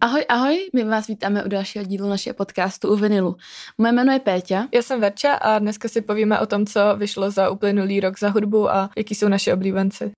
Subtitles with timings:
[0.00, 3.36] Ahoj, ahoj, my vás vítáme u dalšího dílu našeho podcastu u Vinilu.
[3.78, 4.68] Moje jméno je Péťa.
[4.74, 8.28] Já jsem Verča a dneska si povíme o tom, co vyšlo za uplynulý rok za
[8.28, 10.12] hudbu a jaký jsou naše oblíbenci.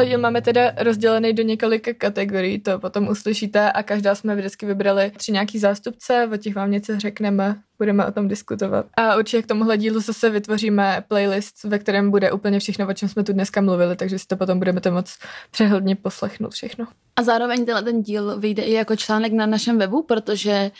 [0.00, 4.66] Tenhle díl máme teda rozdělený do několika kategorií, to potom uslyšíte a každá jsme vždycky
[4.66, 8.86] vybrali tři nějaký zástupce, o těch vám něco řekneme, budeme o tom diskutovat.
[8.96, 13.08] A určitě k tomuhle dílu zase vytvoříme playlist, ve kterém bude úplně všechno, o čem
[13.08, 15.18] jsme tu dneska mluvili, takže si to potom budeme to moc
[15.50, 16.86] přehledně poslechnout všechno.
[17.16, 20.70] A zároveň tenhle ten díl vyjde i jako článek na našem webu, protože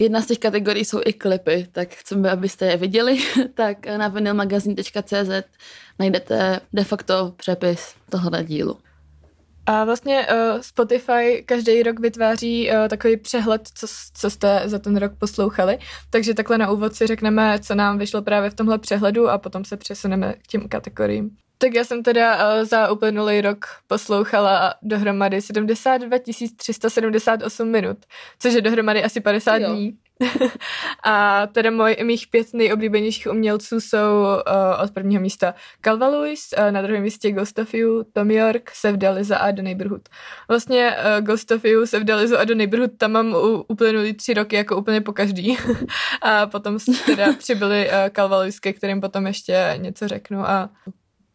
[0.00, 3.18] Jedna z těch kategorií jsou i klipy, tak chceme, abyste je viděli,
[3.54, 5.30] tak na vinylmagazin.cz
[5.98, 8.78] najdete de facto přepis tohoto dílu.
[9.66, 14.96] A vlastně uh, Spotify každý rok vytváří uh, takový přehled, co, co jste za ten
[14.96, 15.78] rok poslouchali.
[16.10, 19.64] Takže takhle na úvod si řekneme, co nám vyšlo právě v tomhle přehledu a potom
[19.64, 21.36] se přesuneme k těm kategoriím.
[21.62, 26.18] Tak já jsem teda uh, za uplynulý rok poslouchala dohromady 72
[26.56, 27.98] 378 minut,
[28.38, 29.72] což je dohromady asi 50 jo.
[29.72, 29.98] dní.
[31.04, 36.70] a teda moj, mých pět nejoblíbenějších umělců jsou uh, od prvního místa Calva Lewis, uh,
[36.70, 40.08] na druhém místě Ghost of You, Tom York, Sevda Liza a The Neighborhood.
[40.48, 44.34] Vlastně uh, Ghost of You, Sevda Liza a The Neighborhood tam mám u, uplynulý tři
[44.34, 45.58] roky jako úplně po každý.
[46.22, 50.70] a potom teda přibyli uh, Calva Lewis, ke kterým potom ještě něco řeknu a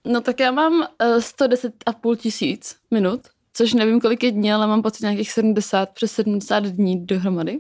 [0.05, 3.21] No tak já mám uh, eh, 110,5 tisíc minut,
[3.53, 7.59] což nevím, kolik je dní, ale mám pocit nějakých 70, přes 70 dní dohromady.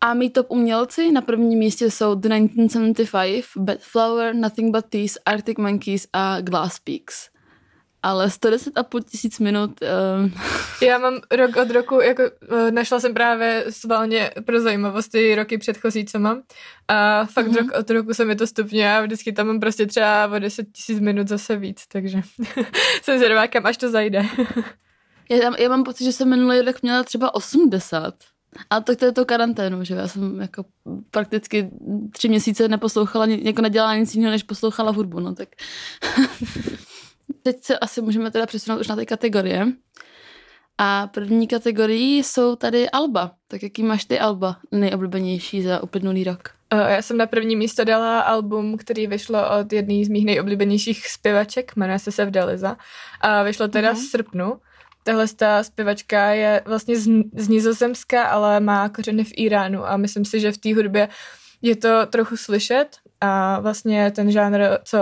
[0.00, 5.20] A mý top umělci na prvním místě jsou The 1975, Bad Flower, Nothing But These,
[5.26, 7.29] Arctic Monkeys a Glass Peaks
[8.02, 9.80] ale 110 a půl tisíc minut.
[9.82, 10.32] Um...
[10.82, 15.58] Já mám rok od roku, jako uh, našla jsem právě svalně pro zajímavost ty roky
[15.58, 16.42] předchozí, co mám.
[16.88, 17.56] A fakt mm-hmm.
[17.56, 20.66] rok od roku se mi to stupňuje a vždycky tam mám prostě třeba o 10
[20.72, 22.20] tisíc minut zase víc, takže
[23.02, 24.26] jsem zvědavá, kam až to zajde.
[25.30, 28.14] já, já mám pocit, že jsem minulý rok měla třeba 80.
[28.70, 30.64] A tak to je to karanténu, že já jsem jako
[31.10, 31.70] prakticky
[32.12, 35.48] tři měsíce neposlouchala, jako nedělala nic jiného, než poslouchala hudbu, no tak
[37.42, 39.66] teď se asi můžeme teda přesunout už na ty kategorie.
[40.78, 43.32] A první kategorii jsou tady Alba.
[43.48, 46.48] Tak jaký máš ty Alba nejoblíbenější za uplynulý rok?
[46.72, 51.76] Já jsem na první místo dala album, který vyšlo od jedné z mých nejoblíbenějších zpěvaček,
[51.76, 52.76] jmenuje se Sevdaliza.
[53.20, 54.06] A vyšlo teda mm-hmm.
[54.06, 54.60] v srpnu.
[55.02, 60.24] Tahle ta zpěvačka je vlastně z, z Nizozemska, ale má kořeny v Iránu a myslím
[60.24, 61.08] si, že v té hudbě
[61.62, 62.88] je to trochu slyšet
[63.20, 64.98] a vlastně ten žánr, co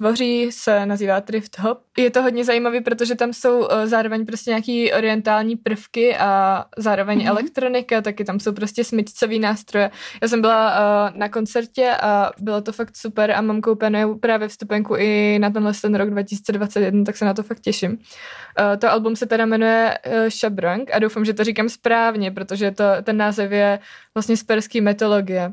[0.00, 1.78] tvoří, se nazývá Thrift Hop.
[1.98, 7.18] Je to hodně zajímavý, protože tam jsou uh, zároveň prostě nějaký orientální prvky a zároveň
[7.18, 7.28] mm-hmm.
[7.28, 9.90] elektronika, taky tam jsou prostě smyčcový nástroje.
[10.22, 10.72] Já jsem byla
[11.10, 15.50] uh, na koncertě a bylo to fakt super a mám koupenou právě vstupenku i na
[15.50, 17.90] tenhle ten rok 2021, tak se na to fakt těším.
[17.90, 22.84] Uh, to album se teda jmenuje Shabrang a doufám, že to říkám správně, protože to,
[23.02, 23.78] ten název je
[24.14, 25.52] vlastně z perský metologie.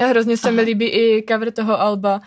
[0.00, 0.56] A hrozně se Aha.
[0.56, 2.24] mi líbí i cover toho alba, Eh,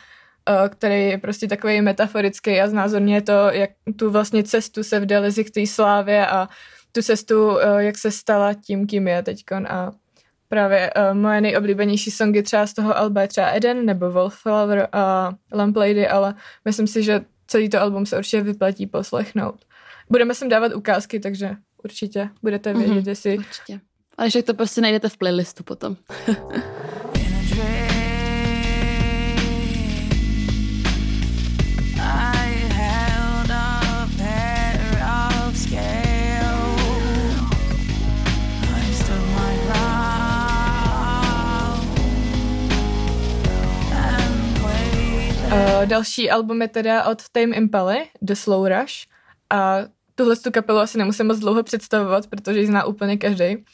[0.70, 5.50] který je prostě takový metaforický a znázorně to, jak tu vlastně cestu se vdali k
[5.50, 6.50] té slávě a
[6.92, 9.92] tu cestu, eh, jak se stala tím, kým je teďkon a
[10.50, 15.34] právě uh, moje nejoblíbenější songy třeba z toho alba je třeba Eden nebo Wallflower a
[15.54, 19.66] Lamplady, ale myslím si, že celý to album se určitě vyplatí poslechnout.
[20.10, 23.38] Budeme sem dávat ukázky, takže určitě budete vědět, mm-hmm, jestli...
[23.38, 23.80] Určitě.
[24.18, 25.96] Ale že to prostě najdete v playlistu potom.
[45.88, 48.94] další album je teda od Tame Impala, The Slow Rush.
[49.50, 49.78] A
[50.16, 53.66] tuhle tu kapelu asi nemusím moc dlouho představovat, protože ji zná úplně každý.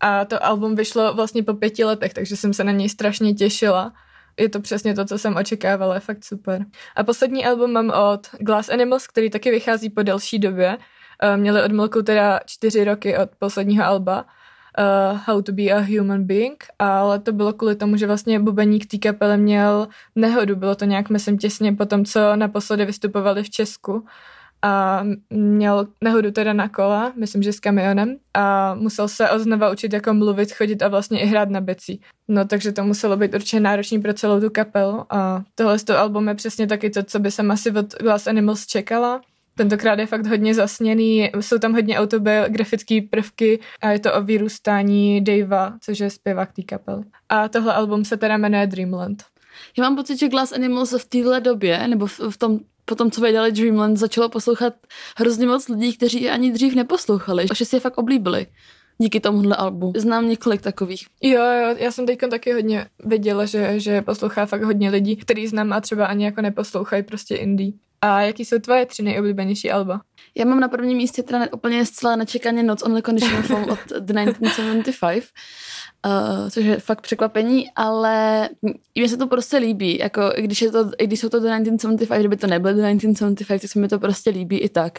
[0.00, 3.92] A to album vyšlo vlastně po pěti letech, takže jsem se na něj strašně těšila.
[4.40, 6.64] Je to přesně to, co jsem očekávala, je fakt super.
[6.96, 10.78] A poslední album mám od Glass Animals, který taky vychází po delší době.
[11.24, 14.24] Uh, měli odmlku teda čtyři roky od posledního alba
[14.78, 18.86] uh, How to be a Human Being, ale to bylo kvůli tomu, že vlastně bubeník
[18.86, 23.50] té kapele měl nehodu, bylo to nějak, myslím, těsně po tom, co naposledy vystupovali v
[23.50, 24.04] Česku.
[24.62, 28.16] A měl nehodu teda na kola, myslím, že s kamionem.
[28.34, 32.00] A musel se oznova učit jako mluvit, chodit a vlastně i hrát na becí.
[32.28, 35.06] No takže to muselo být určitě náročný pro celou tu kapelu.
[35.10, 38.26] A tohle z toho album je přesně taky to, co by jsem asi od Glass
[38.26, 39.20] Animals čekala
[39.60, 45.24] Tentokrát je fakt hodně zasněný, jsou tam hodně autobiografické prvky a je to o vyrůstání
[45.24, 47.02] Davea, což je zpěvák té kapely.
[47.28, 49.22] A tohle album se teda jmenuje Dreamland.
[49.78, 53.10] Já mám pocit, že Glass Animals v téhle době, nebo v, v tom po tom,
[53.10, 54.74] co vydali Dreamland, začalo poslouchat
[55.16, 57.46] hrozně moc lidí, kteří je ani dřív neposlouchali.
[57.50, 58.46] A že si je fakt oblíbili
[58.98, 59.92] díky tomuhle albu.
[59.96, 61.06] Znám několik takových.
[61.22, 65.46] Jo, jo, já jsem teď taky hodně viděla, že, že poslouchá fakt hodně lidí, který
[65.46, 67.72] znám a třeba ani jako neposlouchají prostě indie.
[68.02, 70.00] A jaký jsou tvoje tři nejoblíbenější alba?
[70.34, 73.78] Já mám na prvním místě teda úplně zcela nečekaně Noc on the Conditional Form od
[74.00, 75.24] The 1975,
[76.06, 78.48] uh, což je fakt překvapení, ale
[78.94, 81.46] mně se to prostě líbí, jako i když, je to, i když jsou to The
[81.46, 84.98] 1975, kdyby to nebylo The 1975, tak se mi to prostě líbí i tak.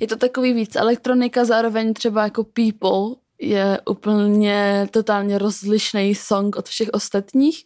[0.00, 6.68] Je to takový víc elektronika, zároveň třeba jako People, je úplně totálně rozlišný song od
[6.68, 7.64] všech ostatních.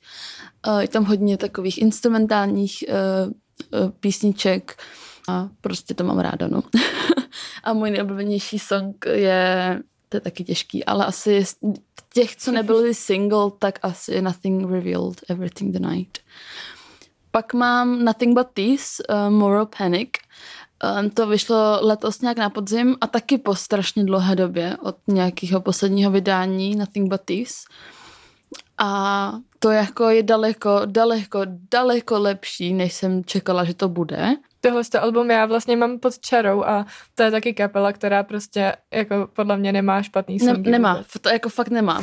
[0.66, 3.32] Uh, je tam hodně takových instrumentálních uh,
[4.00, 4.82] písniček
[5.28, 6.62] a prostě to mám ráda, no.
[7.64, 11.44] a můj nejoblíbenější song je, to je taky těžký, ale asi
[12.14, 16.18] těch, co nebyly single, tak asi Nothing Revealed, Everything the Night.
[17.30, 20.08] Pak mám Nothing But These, uh, Moral Panic.
[21.00, 25.60] Um, to vyšlo letos nějak na podzim a taky po strašně dlouhé době od nějakého
[25.60, 27.54] posledního vydání Nothing But These.
[28.84, 31.40] A to jako je daleko, daleko,
[31.72, 34.36] daleko lepší, než jsem čekala, že to bude.
[34.60, 39.28] Tohle album já vlastně mám pod čarou a to je taky kapela, která prostě jako
[39.32, 40.62] podle mě nemá špatný songy.
[40.62, 42.02] Ne, nemá, to jako fakt nemá.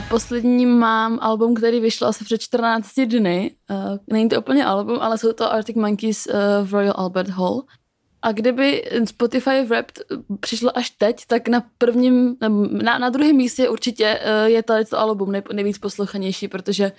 [0.00, 3.54] A poslední mám album, který vyšel asi před 14 dny.
[3.70, 6.32] Uh, není to úplně album, ale jsou to Arctic Monkeys uh,
[6.68, 7.64] v Royal Albert Hall.
[8.22, 10.02] A kdyby Spotify Wrapped
[10.40, 12.36] přišlo až teď, tak na prvním,
[12.82, 16.92] na, na druhém místě určitě uh, je tady to album nej, nejvíc poslouchanější, protože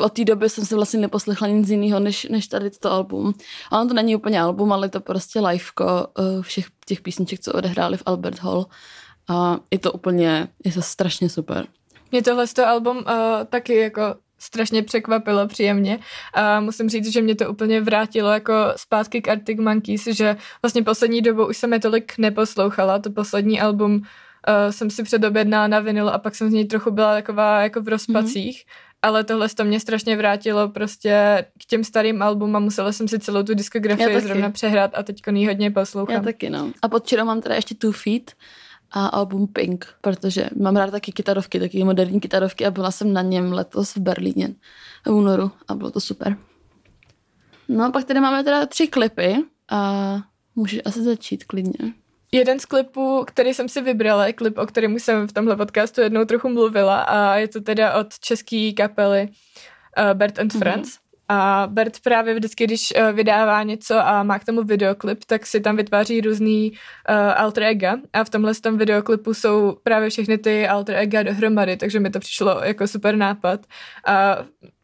[0.00, 3.34] od té doby jsem si vlastně neposlechla nic jiného, než, než tady to album.
[3.70, 7.40] A on to není úplně album, ale je to prostě liveko uh, všech těch písniček,
[7.40, 8.66] co odehráli v Albert Hall.
[9.28, 11.66] A je to úplně, je to strašně super.
[12.12, 13.04] Mě tohle z toho album uh,
[13.50, 14.02] taky jako
[14.38, 15.98] strašně překvapilo příjemně
[16.34, 20.82] a musím říct, že mě to úplně vrátilo jako zpátky k Arctic Monkeys, že vlastně
[20.82, 24.02] poslední dobou už jsem je tolik neposlouchala, to poslední album uh,
[24.70, 27.88] jsem si předobjednala na vinyl a pak jsem z něj trochu byla taková jako v
[27.88, 28.98] rozpacích, mm-hmm.
[29.02, 33.18] ale tohle to mě strašně vrátilo prostě k těm starým albumům a musela jsem si
[33.18, 36.16] celou tu diskografii zrovna přehrát a teď ji hodně poslouchám.
[36.16, 36.72] Já taky, no.
[36.82, 38.32] A pod mám teda ještě Two Feet,
[38.90, 43.22] a album Pink, protože mám rád taky kytarovky, taky moderní kytarovky a byla jsem na
[43.22, 44.54] něm letos v Berlíně
[45.06, 46.36] v únoru a bylo to super.
[47.68, 49.36] No a pak tady máme teda tři klipy
[49.70, 50.14] a
[50.56, 51.92] můžeš asi začít klidně.
[52.32, 56.00] Jeden z klipů, který jsem si vybrala, je klip, o kterém jsem v tomhle podcastu
[56.00, 60.88] jednou trochu mluvila a je to teda od české kapely uh, Bert and Friends.
[60.88, 61.07] Mm-hmm.
[61.28, 65.60] A Bert právě vždycky, když uh, vydává něco a má k tomu videoklip, tak si
[65.60, 70.68] tam vytváří různý uh, alter ega a v tomhle tom videoklipu jsou právě všechny ty
[70.68, 73.60] alter ega dohromady, takže mi to přišlo jako super nápad.
[74.06, 74.36] A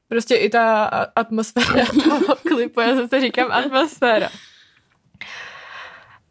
[0.08, 0.85] prostě i ta
[1.17, 4.31] atmosféra toho klipu, já zase říkám atmosféra.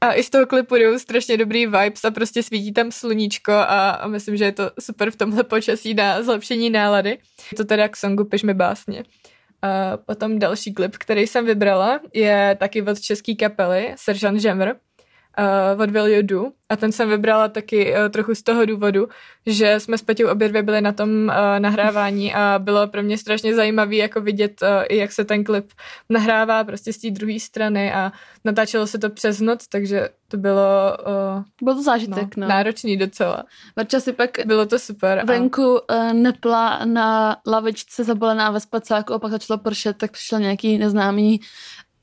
[0.01, 3.89] A i z toho klipu jdou strašně dobrý vibes a prostě svítí tam sluníčko a,
[3.89, 7.09] a myslím, že je to super v tomhle počasí na zlepšení nálady.
[7.51, 9.03] Je to teda k songu Piš mi básně.
[9.63, 14.69] A potom další klip, který jsem vybrala, je taky od české kapely Seržant Žemr,
[15.39, 16.45] uh, What Will You Do?
[16.69, 19.07] A ten jsem vybrala taky uh, trochu z toho důvodu,
[19.45, 23.17] že jsme s Peťou obě dvě byli na tom uh, nahrávání a bylo pro mě
[23.17, 25.71] strašně zajímavé jako vidět, uh, i jak se ten klip
[26.09, 28.11] nahrává prostě z té druhé strany a
[28.45, 30.97] natáčelo se to přes noc, takže to bylo...
[31.37, 32.41] Uh, bylo to zážitek, no.
[32.41, 32.47] no.
[32.47, 33.43] Náročný docela.
[33.75, 35.23] Marča si pak bylo to super.
[35.25, 35.95] Venku a...
[35.95, 41.39] uh, nepla na lavičce zabalená ve spacáku a pak začalo pršet, tak přišel nějaký neznámý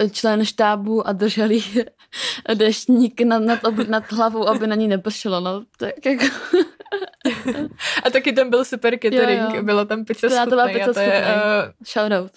[0.09, 1.62] člen štábu a drželi
[2.54, 5.40] deštník nad, nad, ob, nad hlavou, aby na ní nepršelo.
[5.40, 6.25] No, tak jako...
[8.04, 9.62] a taky tam byl super catering, jo, jo.
[9.62, 10.45] byla tam pizza to schutnej.
[10.45, 11.87] To byla pizza to je, uh...
[11.87, 12.33] Shoutout.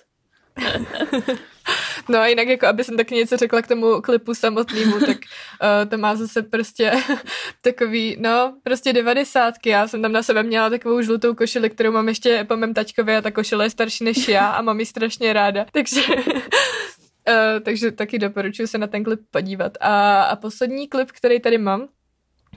[2.09, 5.89] No a jinak, jako aby jsem taky něco řekla k tomu klipu samotnému, tak uh,
[5.89, 6.91] to má zase prostě
[7.61, 9.69] takový, no, prostě devadesátky.
[9.69, 13.15] Já jsem tam na sebe měla takovou žlutou košili, kterou mám ještě po mém tačkovi
[13.15, 15.65] a ta košile je starší než já a mám ji strašně ráda.
[15.71, 16.01] Takže
[17.29, 19.77] Uh, takže taky doporučuji se na ten klip podívat.
[19.81, 21.87] A, a poslední klip, který tady mám,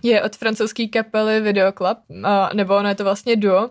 [0.03, 3.71] je od francouzské kapely Videoclub, uh, nebo ono je to vlastně duo.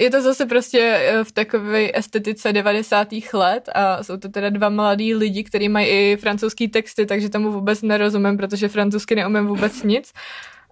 [0.00, 3.08] Je to zase prostě eh, v takové estetice 90.
[3.32, 7.52] let a jsou to teda dva mladí lidi, kteří mají i francouzský texty, takže tomu
[7.52, 10.12] vůbec nerozumím, protože francouzsky neumím vůbec nic.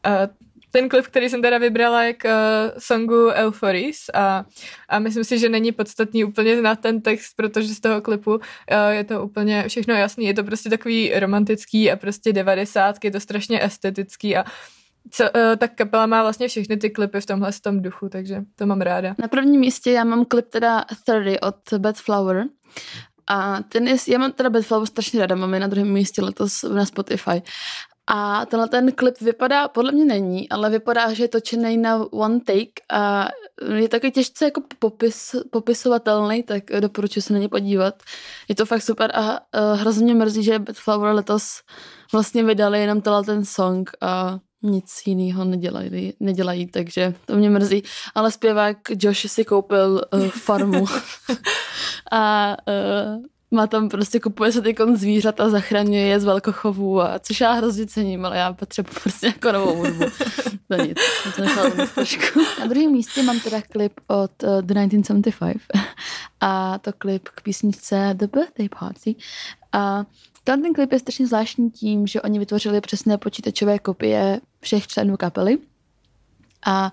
[0.07, 0.46] Uh,
[0.77, 4.45] ten klip, který jsem teda vybrala je k uh, songu Euphories a,
[4.89, 8.41] a myslím si, že není podstatný úplně znát ten text, protože z toho klipu uh,
[8.91, 10.27] je to úplně všechno jasný.
[10.27, 14.45] Je to prostě takový romantický a prostě devadesátky, je to strašně estetický a
[15.11, 18.67] co, uh, tak kapela má vlastně všechny ty klipy v tomhle tom duchu, takže to
[18.67, 19.15] mám ráda.
[19.19, 22.45] Na prvním místě já mám klip teda 30 od Bad Flower
[23.27, 26.23] a ten je, já mám teda Bad Flower strašně ráda, mám je na druhém místě
[26.23, 27.43] letos na Spotify.
[28.07, 32.41] A tenhle ten klip vypadá, podle mě není, ale vypadá, že je točený na one
[32.41, 33.29] take a
[33.77, 37.95] je taky těžce jako popis, popisovatelný, tak doporučuji se na ně podívat.
[38.49, 39.41] Je to fakt super a
[39.75, 41.63] hrozně mrzí, že Bad Flower letos
[42.13, 47.83] vlastně vydali jenom tenhle ten song a nic jiného nedělají, nedělají, takže to mě mrzí.
[48.15, 50.85] Ale zpěvák Josh si koupil uh, farmu
[52.13, 57.19] a uh, má tam prostě, kupuje se ty zvířat a zachraňuje je z velkochovu, a
[57.19, 60.05] což já hrozně cením, ale já potřebuji prostě jako novou hudbu.
[60.69, 60.99] to nic,
[61.37, 62.41] to trošku.
[62.61, 65.57] Na druhém místě mám teda klip od uh, The 1975
[66.41, 69.15] a to klip k písničce The Birthday Party.
[69.73, 70.05] A
[70.45, 75.17] ten, ten klip je strašně zvláštní tím, že oni vytvořili přesné počítačové kopie všech členů
[75.17, 75.59] kapely.
[76.67, 76.93] A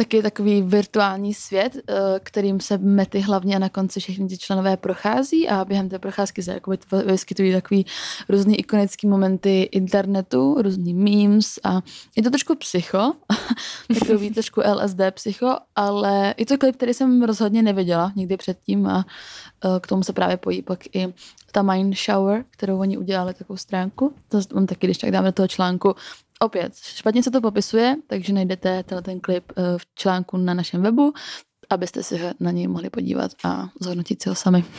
[0.00, 1.92] taky takový virtuální svět, eh,
[2.22, 6.42] kterým se mety hlavně a na konci všechny ty členové prochází a během té procházky
[6.42, 7.86] se jakoby vyskytují takový
[8.28, 11.80] různý ikonický momenty internetu, různý memes a
[12.16, 13.12] je to trošku psycho,
[14.00, 19.04] takový trošku LSD psycho, ale je to klip, který jsem rozhodně neviděla nikdy předtím a
[19.64, 21.14] eh, k tomu se právě pojí pak i
[21.52, 24.14] ta Mind Shower, kterou oni udělali takovou stránku.
[24.28, 25.94] To mám taky, když tak dáme do toho článku
[26.44, 30.82] opět, špatně se to popisuje, takže najdete tenhle ten klip eh, v článku na našem
[30.82, 31.12] webu,
[31.70, 34.64] abyste si na něj mohli podívat a zhodnotit si ho sami.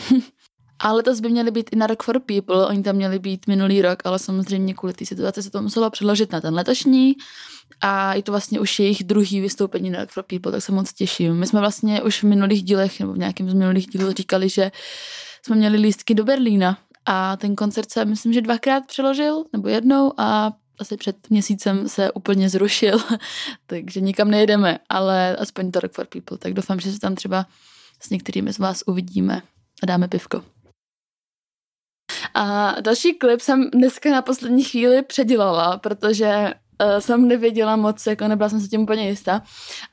[0.83, 3.81] A letos by měly být i na Rock for People, oni tam měli být minulý
[3.81, 7.13] rok, ale samozřejmě kvůli té situaci se to muselo přeložit na ten letošní
[7.81, 10.93] a je to vlastně už jejich druhý vystoupení na Rock for People, tak se moc
[10.93, 11.35] těším.
[11.35, 14.71] My jsme vlastně už v minulých dílech, nebo v nějakém z minulých dílů říkali, že
[15.45, 20.13] jsme měli lístky do Berlína a ten koncert se myslím, že dvakrát přeložil, nebo jednou
[20.17, 22.99] a asi před měsícem se úplně zrušil,
[23.67, 27.45] takže nikam nejedeme, ale aspoň to Rock for People, tak doufám, že se tam třeba
[27.99, 29.41] s některými z vás uvidíme
[29.83, 30.43] a dáme pivko.
[32.33, 38.27] A další klip jsem dneska na poslední chvíli předělala, protože uh, jsem nevěděla moc, jako
[38.27, 39.43] nebyla jsem se tím úplně jistá.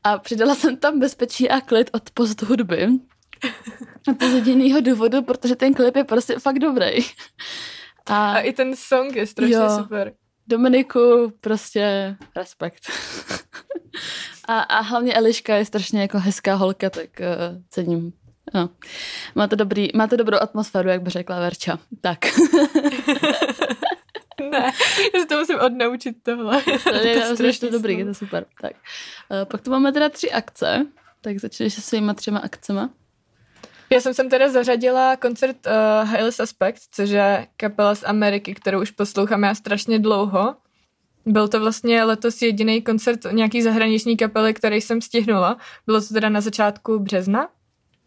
[0.04, 2.88] A přidala jsem tam bezpečí a klid od post hudby.
[4.11, 6.88] A to z jediného důvodu, protože ten klip je prostě fakt dobrý.
[8.07, 9.78] A, a i ten song je strašně jo.
[9.83, 10.12] super.
[10.49, 12.90] Dominiku, prostě respekt.
[14.49, 18.12] a, a hlavně Eliška je strašně jako hezká holka, tak uh, cením.
[18.55, 18.71] No.
[19.35, 21.78] Máte, dobrý, máte dobrou atmosféru, jak by řekla Verča.
[22.00, 22.19] Tak.
[24.50, 24.73] ne,
[25.14, 26.62] já se to musím odnaučit tohle.
[26.62, 28.47] to je, to, je to dobrý, je to super.
[28.61, 28.73] Tak.
[28.73, 30.87] Uh, pak tu máme teda tři akce,
[31.21, 32.90] tak začneš se svýma třema akcema.
[33.90, 38.83] Já jsem sem teda zařadila koncert uh, Highly Suspect, což je kapela z Ameriky, kterou
[38.83, 40.54] už poslouchám já strašně dlouho.
[41.26, 45.57] Byl to vlastně letos jediný koncert nějaký zahraniční kapely, který jsem stihnula.
[45.87, 47.49] Bylo to teda na začátku března.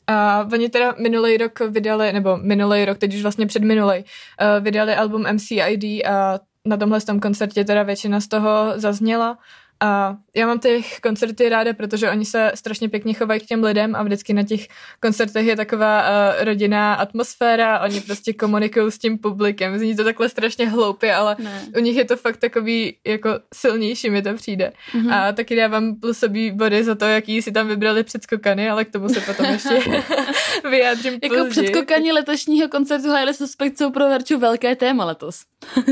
[0.07, 4.63] A oni teda minulý rok vydali, nebo minulý rok, teď už vlastně před minulý, uh,
[4.63, 9.37] vydali album MCID a na tomhle tom koncertě teda většina z toho zazněla.
[9.81, 13.95] A já mám těch koncerty ráda, protože oni se strašně pěkně chovají k těm lidem
[13.95, 14.67] a vždycky na těch
[14.99, 19.79] koncertech je taková uh, rodinná atmosféra, oni prostě komunikují s tím publikem.
[19.79, 21.61] Zní to takhle strašně hloupě, ale ne.
[21.77, 24.71] u nich je to fakt takový jako silnější, mi to přijde.
[24.93, 25.13] Mm-hmm.
[25.13, 29.09] A taky dávám plusový body za to, jaký si tam vybrali předskokany, ale k tomu
[29.09, 29.79] se potom ještě
[30.69, 31.49] vyjádřím Jako později.
[31.49, 35.41] předskokani letošního koncertu Highly Suspect jsou pro Verču velké téma letos.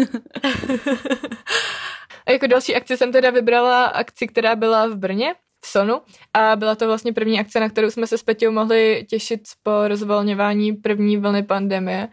[2.27, 6.01] A jako další akci jsem teda vybrala akci, která byla v Brně, v Sonu
[6.33, 9.87] a byla to vlastně první akce, na kterou jsme se s Peťou mohli těšit po
[9.87, 12.07] rozvolňování první vlny pandemie.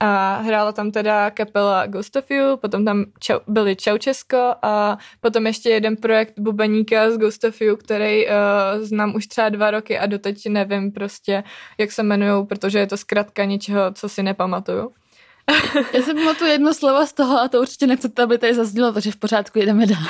[0.00, 4.98] A hrála tam teda kapela Ghost of You, potom tam čau, byli Čau Česko a
[5.20, 8.32] potom ještě jeden projekt Bubeníka z Ghost of You, který uh,
[8.80, 11.44] znám už třeba dva roky a doteď nevím prostě,
[11.78, 14.92] jak se jmenují, protože je to zkrátka něčeho, co si nepamatuju.
[15.92, 19.10] Já si pamatuju jedno slovo z toho a to určitě nechcete, aby tady zaznělo, takže
[19.10, 20.02] v pořádku jdeme dál.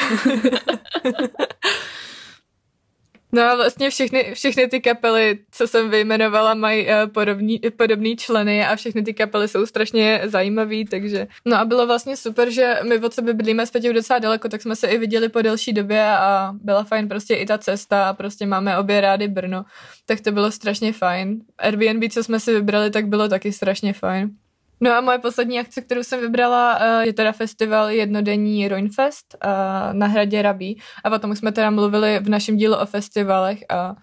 [3.33, 8.67] No a vlastně všechny, všechny ty kapely, co jsem vyjmenovala, mají uh, podobný, podobný členy
[8.67, 12.99] a všechny ty kapely jsou strašně zajímavý, takže no a bylo vlastně super, že my
[12.99, 16.05] od sebe bydlíme s Petěm docela daleko, tak jsme se i viděli po delší době
[16.05, 19.65] a byla fajn prostě i ta cesta a prostě máme obě rády Brno,
[20.07, 21.41] tak to bylo strašně fajn.
[21.59, 24.31] Airbnb, co jsme si vybrali, tak bylo taky strašně fajn.
[24.81, 29.49] No a moje poslední akce, kterou jsem vybrala, eh, je teda festival jednodenní Roinfest eh,
[29.93, 30.81] na hradě Rabí.
[31.05, 33.95] A potom jsme teda mluvili v našem dílu o festivalech a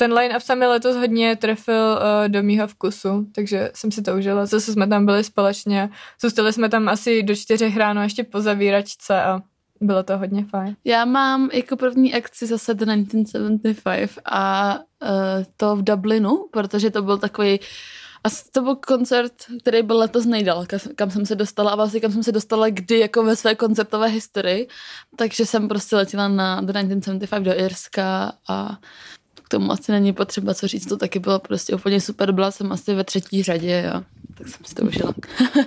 [0.00, 4.16] ten line-up se mi letos hodně trefil uh, do mýho vkusu, takže jsem si to
[4.16, 4.46] užila.
[4.46, 9.22] Zase jsme tam byli společně, zůstali jsme tam asi do čtyřech ráno ještě po zavíračce
[9.22, 9.40] a
[9.80, 10.76] bylo to hodně fajn.
[10.84, 14.78] Já mám jako první akci zase The 1975 a
[15.56, 17.60] to v Dublinu, protože to byl takový
[18.24, 22.12] a to byl koncert, který byl letos nejdál, kam jsem se dostala a vlastně kam
[22.12, 24.68] jsem se dostala kdy jako ve své koncertové historii.
[25.16, 28.78] Takže jsem prostě letěla na The 1975 do Irska a
[29.42, 32.72] k tomu asi není potřeba co říct, to taky bylo prostě úplně super, byla jsem
[32.72, 34.04] asi ve třetí řadě a
[34.38, 35.14] tak jsem si to užila.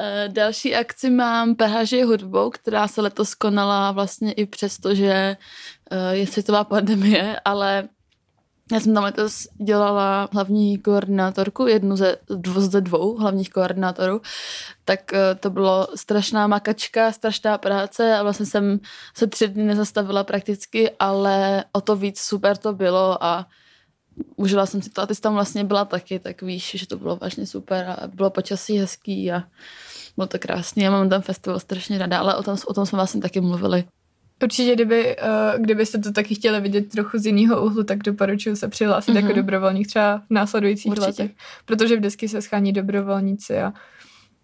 [0.00, 5.36] Eh, další akci mám PHŽ hudbou, která se letos konala vlastně i přesto, že
[5.90, 7.88] eh, je světová pandemie, ale
[8.72, 14.20] já jsem tam letos dělala hlavní koordinátorku, jednu ze, dvou, ze dvou hlavních koordinátorů,
[14.84, 18.80] tak eh, to bylo strašná makačka, strašná práce a vlastně jsem
[19.14, 23.46] se tři dny nezastavila prakticky, ale o to víc super to bylo a
[24.36, 26.98] užila jsem si to a ty jsi tam vlastně byla taky, tak víš, že to
[26.98, 29.42] bylo vážně super a bylo počasí hezký a
[30.16, 30.82] bylo to krásný.
[30.82, 33.84] Já mám ten festival strašně ráda, ale o tom, o tom jsme vlastně taky mluvili.
[34.42, 38.68] Určitě, kdyby, uh, kdybyste to taky chtěli vidět trochu z jiného úhlu, tak doporučuji se
[38.68, 39.16] přihlásit mm-hmm.
[39.16, 39.36] jako mhm.
[39.36, 41.06] dobrovolník třeba v následujících Určitě.
[41.06, 41.30] letech,
[41.64, 43.72] protože vždycky se schání dobrovolníci a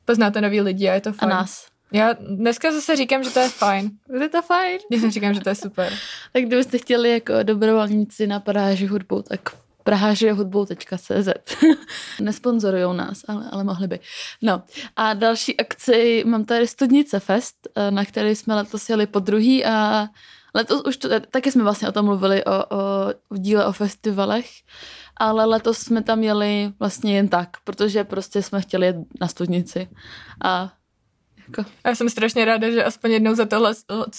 [0.04, 1.32] poznáte nový lidi a je to fajn.
[1.32, 1.66] A nás.
[1.92, 3.90] Já dneska zase říkám, že to je fajn.
[4.20, 4.78] Je to fajn?
[4.90, 5.92] Já říkám, že to je super.
[6.32, 9.40] tak kdybyste chtěli jako dobrovolníci na paráži hudbu, tak
[9.82, 11.28] prahažehudbou.cz
[12.20, 14.00] Nesponzorují nás, ale, ale mohli by.
[14.42, 14.62] No
[14.96, 19.64] a další akci, mám tady Studnice Fest, eh, na který jsme letos jeli po druhý
[19.64, 20.08] a
[20.54, 22.78] letos už to, taky jsme vlastně o tom mluvili o, o,
[23.30, 24.46] v díle o festivalech,
[25.16, 29.88] ale letos jsme tam jeli vlastně jen tak, protože prostě jsme chtěli jet na studnici
[30.44, 30.72] a
[31.48, 31.70] jako.
[31.86, 33.74] Já jsem strašně ráda, že aspoň jednou za tohle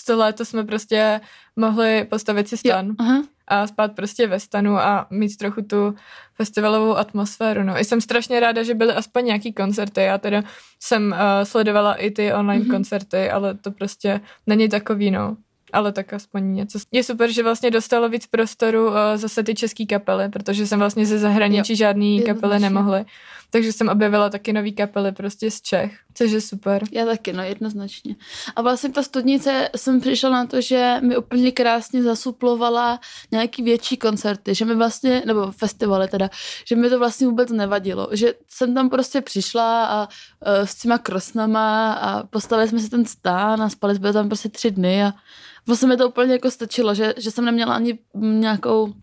[0.05, 1.21] to léto jsme prostě
[1.55, 2.87] mohli postavit si stan.
[2.87, 5.95] Jo, aha a spát prostě ve stanu a mít trochu tu
[6.35, 7.63] festivalovou atmosféru.
[7.63, 7.79] No.
[7.79, 10.01] I jsem strašně ráda, že byly aspoň nějaký koncerty.
[10.01, 10.43] Já teda
[10.79, 12.71] jsem uh, sledovala i ty online mm-hmm.
[12.71, 15.37] koncerty, ale to prostě není takový, no
[15.73, 16.79] ale tak aspoň něco.
[16.91, 21.05] Je super, že vlastně dostalo víc prostoru uh, zase ty české kapely, protože jsem vlastně
[21.05, 23.05] ze zahraničí jo, žádný kapely nemohly.
[23.53, 26.83] Takže jsem objevila taky nový kapely prostě z Čech, což je super.
[26.91, 28.15] Já taky, no jednoznačně.
[28.55, 32.99] A vlastně ta studnice jsem přišla na to, že mi úplně krásně zasuplovala
[33.31, 36.29] nějaký větší koncerty, že mi vlastně, nebo festivaly teda,
[36.65, 40.97] že mi to vlastně vůbec nevadilo, že jsem tam prostě přišla a uh, s těma
[40.97, 45.13] krosnama a postavili jsme si ten stán a spali jsme tam prostě tři dny a
[45.67, 48.93] vlastně mi to úplně jako stačilo, že, že jsem neměla ani nějakou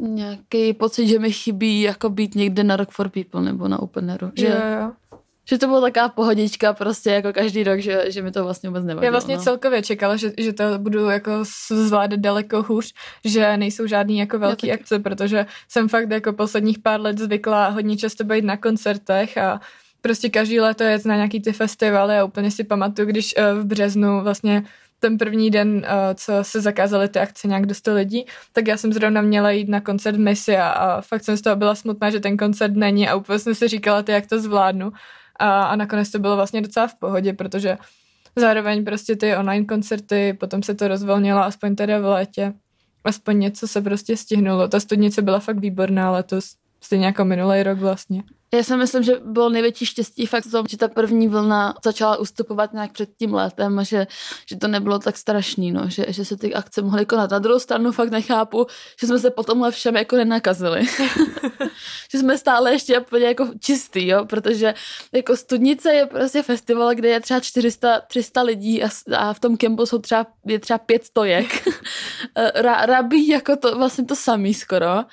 [0.00, 4.32] nějaký pocit, že mi chybí jako být někde na Rock for People nebo na Openeru.
[4.34, 5.18] Že, jo, jo.
[5.44, 8.84] že to byla taková pohodička prostě jako každý rok, že, že mi to vlastně vůbec
[8.84, 9.04] nevadilo.
[9.04, 9.42] Já vlastně no.
[9.42, 11.30] celkově čekala, že, že to budu jako
[11.70, 17.00] zvládat daleko hůř, že nejsou žádný jako velký akce, protože jsem fakt jako posledních pár
[17.00, 19.60] let zvykla hodně často být na koncertech a
[20.00, 23.64] prostě každý léto jet na nějaký ty festivaly a úplně si pamatuju, když uh, v
[23.64, 24.64] březnu vlastně
[25.00, 28.76] ten první den, eh, co se zakázaly ty akce nějak do 100 lidí, tak já
[28.76, 32.10] jsem zrovna měla jít na koncert Missy a, a fakt jsem z toho byla smutná,
[32.10, 34.92] že ten koncert není a úplně jsem si říkala, ty, jak to zvládnu.
[35.36, 37.78] A, a nakonec to bylo vlastně docela v pohodě, protože
[38.36, 42.52] zároveň prostě ty online koncerty, potom se to rozvolnilo, aspoň teda v létě.
[43.04, 44.68] Aspoň něco se prostě stihnulo.
[44.68, 46.44] Ta studnice byla fakt výborná letos,
[46.80, 48.22] stejně jako minulý rok vlastně.
[48.54, 52.16] Já si myslím, že bylo největší štěstí fakt v tom, že ta první vlna začala
[52.16, 54.06] ustupovat nějak před tím létem a že,
[54.46, 57.30] že to nebylo tak strašný, no, že, že se ty akce mohly konat.
[57.30, 58.66] Na druhou stranu fakt nechápu,
[59.00, 60.86] že jsme se potom všem jako nenakazili.
[62.12, 64.74] že jsme stále ještě úplně jako čistý, jo, protože
[65.12, 69.56] jako Studnice je prostě festival, kde je třeba 400, 300 lidí a, a v tom
[69.56, 71.68] kempu jsou třeba, je třeba pět stojek.
[72.54, 75.04] Ra, rabí jako to vlastně to samý skoro.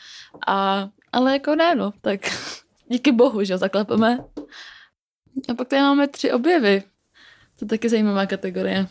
[0.47, 2.19] A, ale jako ne, no, tak
[2.88, 4.19] Díky bohu, že zaklepeme.
[5.50, 6.84] A pak tady máme tři objevy.
[7.60, 8.88] To je taky zajímavá kategorie.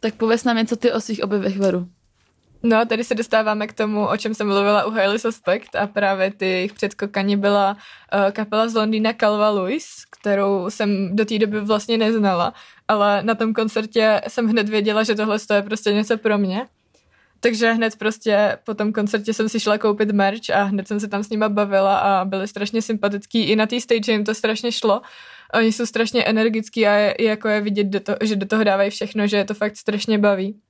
[0.00, 1.88] Tak pověs nám něco ty o svých objevech, Veru.
[2.62, 6.30] No, tady se dostáváme k tomu, o čem jsem mluvila u Highly Suspect a právě
[6.30, 7.76] ty jejich předkokani byla
[8.14, 12.54] uh, kapela z Londýna Calva Lewis, kterou jsem do té doby vlastně neznala,
[12.88, 16.66] ale na tom koncertě jsem hned věděla, že tohle je prostě něco pro mě.
[17.40, 21.08] Takže hned prostě po tom koncertě jsem si šla koupit merch a hned jsem se
[21.08, 23.42] tam s nima bavila a byli strašně sympatický.
[23.42, 25.00] I na té stage jim to strašně šlo.
[25.54, 28.90] Oni jsou strašně energický a je, jako je vidět, do to, že do toho dávají
[28.90, 30.60] všechno, že je to fakt strašně baví.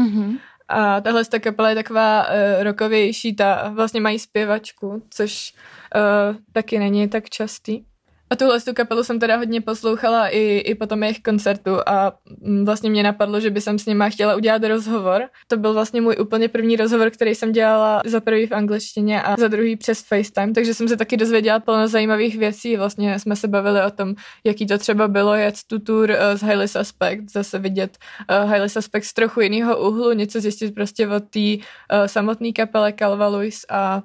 [0.00, 0.38] Mm-hmm.
[0.68, 5.54] A tahle ta kapela je taková uh, rokovější, ta vlastně mají zpěvačku, což
[5.94, 7.84] uh, taky není tak častý.
[8.32, 12.64] A tuhle tu kapelu jsem teda hodně poslouchala i, i potom jejich koncertu a mm,
[12.64, 15.22] vlastně mě napadlo, že by jsem s nima chtěla udělat rozhovor.
[15.46, 19.36] To byl vlastně můj úplně první rozhovor, který jsem dělala za prvý v angličtině a
[19.38, 22.76] za druhý přes FaceTime, takže jsem se taky dozvěděla plno zajímavých věcí.
[22.76, 24.14] Vlastně jsme se bavili o tom,
[24.44, 27.98] jaký to třeba bylo jet tu tour uh, z Highly Suspect, zase vidět
[28.44, 32.92] uh, Highly Suspect z trochu jiného úhlu, něco zjistit prostě o té uh, samotné kapele
[32.92, 34.02] Calva Lewis a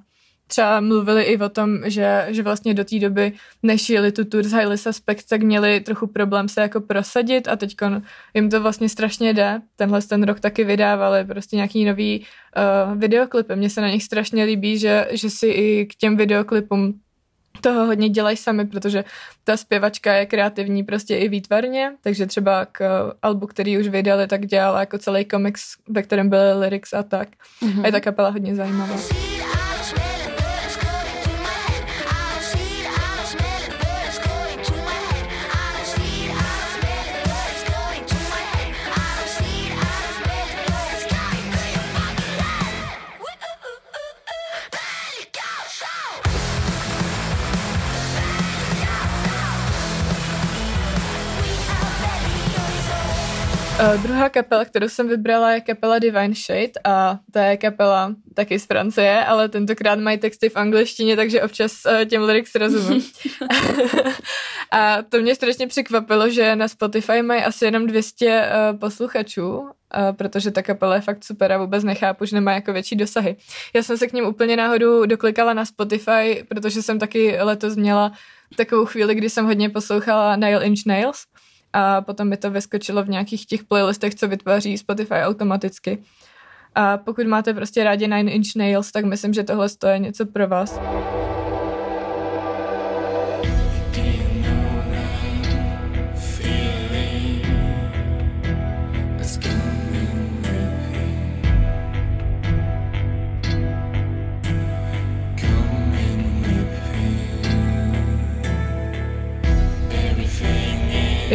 [0.47, 4.43] třeba mluvili i o tom, že, že vlastně do té doby, než jeli tu tour
[4.43, 7.75] z Highly Suspect, tak měli trochu problém se jako prosadit a teď
[8.33, 9.61] jim to vlastně strašně jde.
[9.75, 12.25] Tenhle ten rok taky vydávali prostě nějaký nový
[12.89, 13.55] uh, videoklipy.
[13.55, 16.99] Mně se na nich strašně líbí, že, že si i k těm videoklipům
[17.61, 19.03] toho hodně dělají sami, protože
[19.43, 24.45] ta zpěvačka je kreativní prostě i výtvarně, takže třeba k albu, který už vydali, tak
[24.45, 27.29] dělala jako celý komiks, ve kterém byly lyrics a tak.
[27.61, 27.83] Mm-hmm.
[27.83, 28.95] A je ta kapela hodně zajímavá.
[53.85, 58.59] Uh, druhá kapela, kterou jsem vybrala, je kapela Divine Shade a to je kapela taky
[58.59, 63.03] z Francie, ale tentokrát mají texty v angličtině, takže občas uh, těm lyrics rozumím.
[64.71, 69.57] a to mě strašně překvapilo, že na Spotify mají asi jenom 200 uh, eh, posluchačů,
[69.57, 69.69] uh,
[70.11, 73.35] protože ta kapela je fakt super a vůbec nechápu, že nemá jako větší dosahy.
[73.75, 78.11] Já jsem se k ním úplně náhodou doklikala na Spotify, protože jsem taky letos měla
[78.57, 81.25] takovou chvíli, kdy jsem hodně poslouchala Nail Inch Nails
[81.75, 86.03] a potom mi to vyskočilo v nějakých těch playlistech, co vytváří Spotify automaticky.
[86.75, 90.47] A pokud máte prostě rádi Nine Inch Nails, tak myslím, že tohle je něco pro
[90.47, 90.79] vás.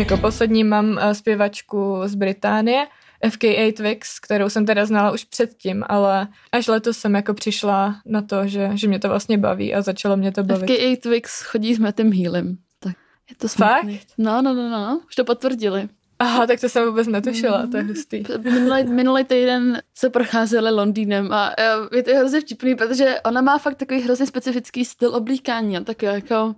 [0.00, 2.86] Jako poslední mám uh, zpěvačku z Británie,
[3.30, 8.22] FKA Twix, kterou jsem teda znala už předtím, ale až letos jsem jako přišla na
[8.22, 10.70] to, že, že mě to vlastně baví a začalo mě to bavit.
[10.70, 12.56] FKA Twix chodí s Mattem Healem.
[12.78, 12.96] Tak
[13.30, 13.98] je to smutný.
[13.98, 14.06] Fakt?
[14.18, 15.88] No, no, no, no, už to potvrdili.
[16.18, 18.22] Aha, tak to jsem vůbec netušila, to je hustý.
[18.42, 21.52] Minulý, minulý týden se procházeli Londýnem a
[21.92, 26.54] je to hrozně vtipný, protože ona má fakt takový hrozně specifický styl oblíkání, tak jako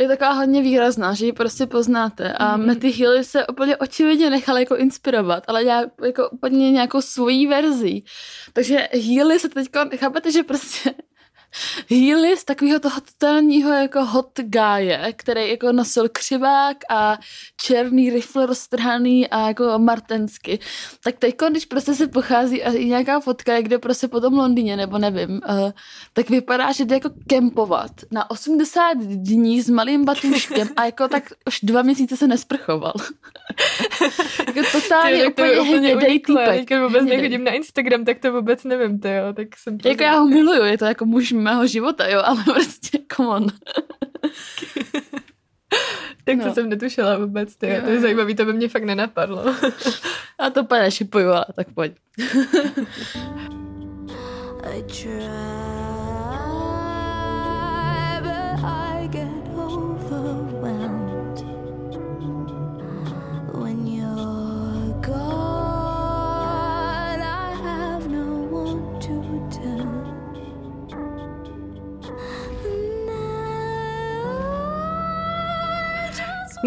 [0.00, 2.32] je taková hodně výrazná, že ji prostě poznáte.
[2.32, 2.66] A mm.
[2.66, 8.02] Matty Healy se úplně očividně nechal jako inspirovat, ale já jako úplně nějakou svojí verzi.
[8.52, 10.94] Takže Healy se teď, chápete, že prostě
[11.90, 17.18] Healy z takového toho totálního jako hot guye, který jako nosil křivák a
[17.60, 20.58] černý rifle roztrhaný a jako martensky.
[21.04, 24.98] Tak teď, když prostě se pochází a nějaká fotka, kde prostě po tom Londýně, nebo
[24.98, 25.70] nevím, uh,
[26.12, 31.32] tak vypadá, že jde jako kempovat na 80 dní s malým batuškem a jako tak
[31.46, 32.94] už dva měsíce se nesprchoval.
[34.46, 36.66] jako totálně Ty, úplně, úplně hnědej týpek.
[36.66, 40.18] Když vůbec nechodím na Instagram, tak to vůbec nevím, ty jo, tak jsem Jako já
[40.18, 43.46] ho miluju, je to jako muž mého života, jo, ale prostě, come on.
[46.24, 46.44] tak no.
[46.44, 49.44] to jsem netušila vůbec, ty, to je zajímavý, to by mě fakt nenapadlo.
[50.38, 51.92] A to pane šipuju, ale tak pojď.
[54.64, 55.47] I try.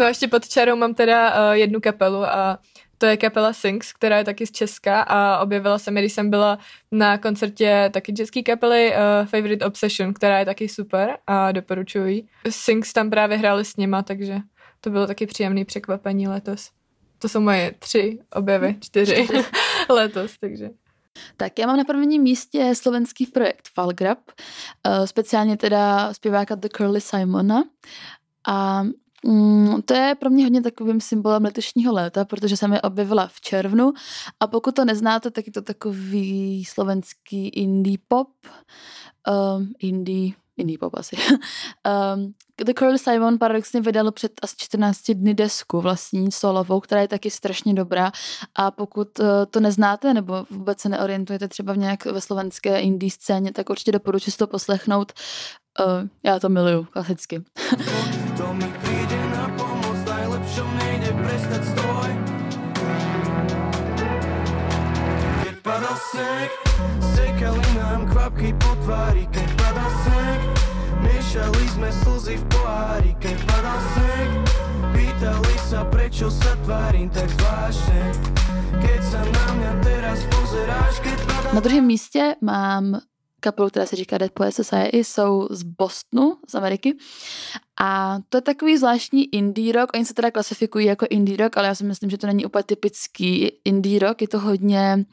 [0.02, 2.58] No a ještě pod čarou mám teda uh, jednu kapelu a
[2.98, 6.30] to je kapela Sings, která je taky z Česka a objevila se mi, když jsem
[6.30, 6.58] byla
[6.92, 12.26] na koncertě taky české kapely uh, Favorite Obsession, která je taky super a doporučuji.
[12.48, 14.38] Sings tam právě hráli s nima, takže
[14.80, 16.70] to bylo taky příjemné překvapení letos.
[17.18, 19.28] To jsou moje tři objevy, čtyři
[19.88, 20.70] letos, takže.
[21.36, 27.00] Tak já mám na prvním místě slovenský projekt Falgrab, uh, speciálně teda zpěváka The Curly
[27.00, 27.64] Simona.
[28.48, 28.84] A
[29.26, 33.40] Mm, to je pro mě hodně takovým symbolem letošního léta, protože jsem je objevila v
[33.40, 33.92] červnu
[34.40, 38.28] a pokud to neznáte, tak je to takový slovenský indie pop,
[39.56, 41.16] um, indie, indie pop asi.
[42.16, 47.08] um, The Curly Simon paradoxně vydal před asi 14 dny desku vlastní solovou, která je
[47.08, 48.12] taky strašně dobrá
[48.54, 53.10] a pokud uh, to neznáte nebo vůbec se neorientujete třeba v nějak ve slovenské indie
[53.10, 55.12] scéně, tak určitě doporučuji si to poslechnout.
[55.80, 57.42] Uh, já to miluju, klasicky.
[58.32, 62.10] To mi príde na pomoc, najlepšom nejde prestať stoj.
[65.44, 66.50] Keď padal sneh,
[67.12, 70.40] stekali nám kvapky po tvári Keď padal sneh,
[71.04, 74.30] miešali sme slzy v pohári Keď padal sneh,
[74.96, 78.02] pýtali sa prečo sa tvárim tak zvláštne.
[78.80, 83.00] Keď sa na mňa teraz pozeráš, keď padal Na druhém místě mám
[83.42, 86.96] kapelu, která se říká Dead Poets Society, jsou z Bostonu, z Ameriky.
[87.80, 89.90] A to je takový zvláštní indie rock.
[89.94, 92.64] Oni se teda klasifikují jako indie rock, ale já si myslím, že to není úplně
[92.64, 94.22] typický indie rock.
[94.22, 95.04] Je to hodně...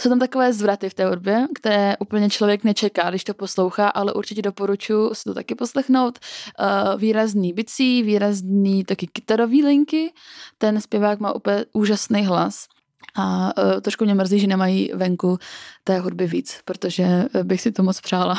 [0.00, 4.12] Jsou tam takové zvraty v té hudbě, které úplně člověk nečeká, když to poslouchá, ale
[4.12, 6.18] určitě doporučuji si to taky poslechnout.
[6.60, 10.12] Uh, výrazný bicí, výrazný taky kytarový linky.
[10.58, 12.66] Ten zpěvák má úplně úžasný hlas.
[13.14, 15.38] A uh, trošku mě mrzí, že nemají venku
[15.84, 17.02] té hudby víc, protože
[17.34, 18.38] e, bych si to moc přála.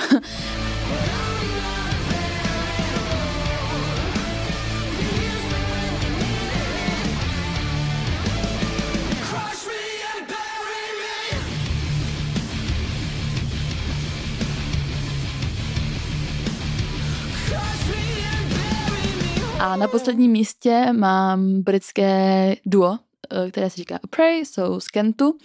[19.60, 22.98] A na posledním místě mám britské duo,
[23.52, 25.38] které se říká Prey, jsou z Kentu.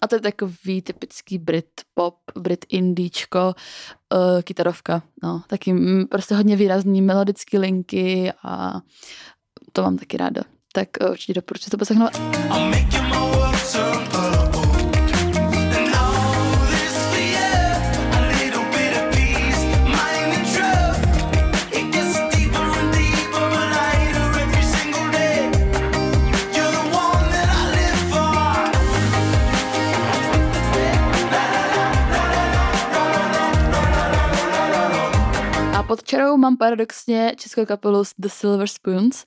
[0.00, 3.54] A to je takový typický Brit pop, Brit indíčko,
[4.14, 5.02] uh, kytarovka.
[5.22, 5.74] No, taky
[6.10, 8.80] prostě hodně výrazný melodický linky a
[9.72, 10.42] to mám taky ráda.
[10.72, 12.12] Tak uh, určitě doporučuji to poslechnout.
[35.96, 39.24] Pod čarou mám paradoxně českou kapelu The Silver Spoons.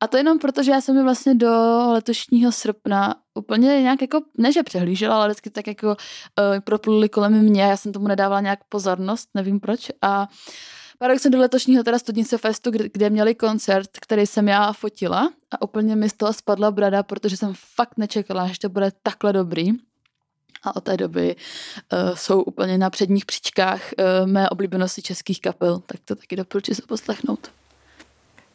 [0.00, 1.50] A to jenom proto, že já jsem mi vlastně do
[1.92, 5.94] letošního srpna úplně nějak jako, ne že přehlížela, ale vždycky tak jako uh,
[6.64, 9.90] propluli kolem mě, já jsem tomu nedávala nějak pozornost, nevím proč.
[10.02, 10.28] A
[10.98, 15.62] paradoxně do letošního teda Studnice Festu, kde, kde měli koncert, který jsem já fotila a
[15.62, 19.89] úplně mi z toho spadla brada, protože jsem fakt nečekala, že to bude takhle dobrý.
[20.62, 21.36] A od té doby
[21.92, 26.74] uh, jsou úplně na předních příčkách uh, mé oblíbenosti českých kapel, tak to taky doporučuji
[26.74, 27.50] se poslechnout.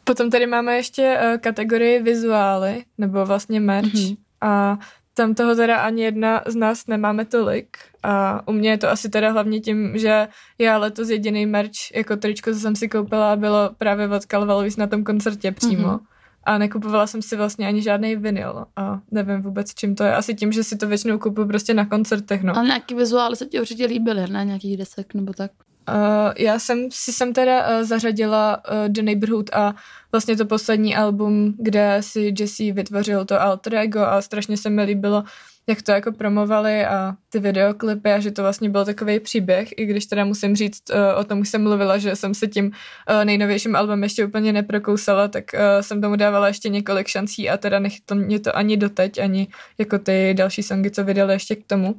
[0.03, 3.93] Potom tady máme ještě uh, kategorii vizuály, nebo vlastně merch.
[3.93, 4.03] Mhm.
[4.03, 4.17] Mm-hmm.
[4.41, 4.77] A
[5.13, 7.77] tam toho teda ani jedna z nás nemáme tolik.
[8.03, 12.17] A u mě je to asi teda hlavně tím, že já letos jediný merch, jako
[12.17, 15.87] tričko, co jsem si koupila, bylo právě od Calvalis na tom koncertě přímo.
[15.87, 15.97] Mhm.
[15.97, 16.14] Mm-hmm.
[16.45, 18.65] A nekupovala jsem si vlastně ani žádný vinyl.
[18.75, 20.15] A nevím vůbec, čím to je.
[20.15, 22.57] Asi tím, že si to většinou kupuju prostě na koncertech, no.
[22.57, 24.45] Ale nějaký vizuály se ti určitě líbily, ne?
[24.45, 25.51] Nějakých desek nebo tak.
[25.89, 29.75] Uh, já jsem si sem teda uh, zařadila uh, The Neighborhood a
[30.11, 34.83] vlastně to poslední album, kde si Jesse vytvořil to alter ego a strašně se mi
[34.83, 35.23] líbilo,
[35.67, 39.85] jak to jako promovali a ty videoklipy a že to vlastně byl takový příběh, i
[39.85, 43.25] když teda musím říct, uh, o tom už jsem mluvila, že jsem se tím uh,
[43.25, 47.79] nejnovějším albumem ještě úplně neprokousala, tak uh, jsem tomu dávala ještě několik šancí a teda
[47.79, 49.47] nechytlo mě to ani doteď, ani
[49.77, 51.95] jako ty další songy, co vydali ještě k tomu.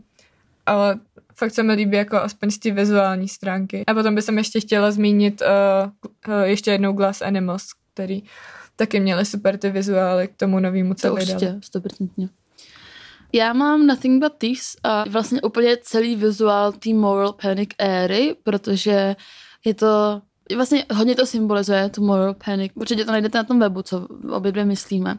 [0.67, 0.99] Ale
[1.35, 3.85] fakt se mi líbí jako aspoň z té vizuální stránky.
[3.87, 5.91] A potom bych ještě chtěla zmínit uh,
[6.35, 8.23] uh, ještě jednou Glass Animals, který
[8.77, 12.29] taky měli super ty vizuály k tomu novému, co To určitě, stoprocentně.
[13.33, 19.17] Já mám Nothing But Thieves a vlastně úplně celý vizuál té Moral Panic éry, protože
[19.65, 20.23] je to
[20.57, 22.73] vlastně hodně to symbolizuje, tu Moral Panic.
[22.75, 25.19] Určitě to najdete na tom webu, co obě dvě myslíme.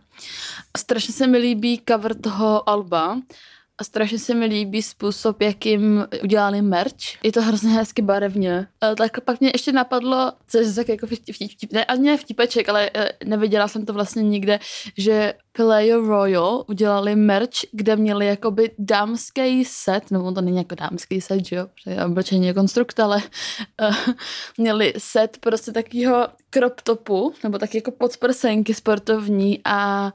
[0.78, 3.22] Strašně se mi líbí cover toho alba
[3.80, 7.24] a strašně se mi líbí způsob, jakým udělali merch.
[7.24, 8.68] Je to hrozně hezky barevně.
[8.98, 12.70] Tak pak mě ještě napadlo, což je tak jako vtip, vtip, ne, ani ne vtipeček,
[12.70, 14.60] ale e, neviděla jsem to vlastně nikde,
[14.98, 21.22] že Player Royal udělali merch, kde měli jakoby dámský set, no to není jako dámský
[21.22, 23.22] set, že jo, protože oblečení je konstrukt, ale
[23.82, 23.96] uh,
[24.58, 30.12] měli set prostě takového crop topu, nebo taky jako podprsenky sportovní a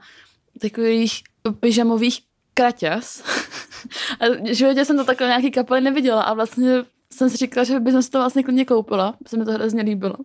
[0.61, 1.21] takových
[1.59, 2.19] pyžamových
[2.53, 3.23] kraťas.
[4.19, 7.79] a v životě jsem to takhle nějaký kapely neviděla a vlastně jsem si říkala, že
[7.79, 10.15] bych si to vlastně klidně koupila, protože se mi to hrozně líbilo.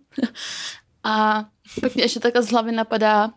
[1.04, 1.44] a
[1.80, 3.30] pak mě ještě takhle z hlavy napadá,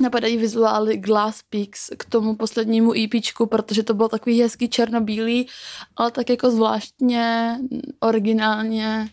[0.00, 5.48] napadají vizuály Glass Peaks k tomu poslednímu EPčku, protože to bylo takový hezký černobílý,
[5.96, 7.56] ale tak jako zvláštně,
[8.00, 9.08] originálně